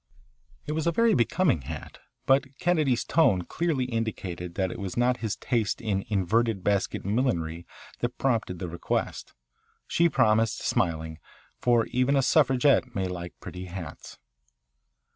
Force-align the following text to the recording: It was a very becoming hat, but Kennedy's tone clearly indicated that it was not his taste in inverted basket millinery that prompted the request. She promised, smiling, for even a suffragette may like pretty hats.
It 0.65 0.71
was 0.71 0.87
a 0.87 0.91
very 0.91 1.13
becoming 1.13 1.61
hat, 1.61 1.99
but 2.25 2.57
Kennedy's 2.57 3.03
tone 3.03 3.43
clearly 3.43 3.85
indicated 3.85 4.55
that 4.55 4.71
it 4.71 4.79
was 4.79 4.97
not 4.97 5.17
his 5.17 5.35
taste 5.35 5.79
in 5.79 6.05
inverted 6.09 6.63
basket 6.63 7.05
millinery 7.05 7.67
that 7.99 8.17
prompted 8.17 8.57
the 8.57 8.67
request. 8.67 9.35
She 9.85 10.09
promised, 10.09 10.63
smiling, 10.65 11.19
for 11.59 11.85
even 11.91 12.15
a 12.15 12.23
suffragette 12.23 12.95
may 12.95 13.07
like 13.07 13.39
pretty 13.39 13.65
hats. 13.65 14.17